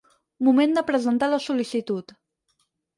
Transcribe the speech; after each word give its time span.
Moment 0.47 0.73
de 0.79 0.85
presentar 0.89 1.31
la 1.35 1.41
sol·licitud. 1.49 2.19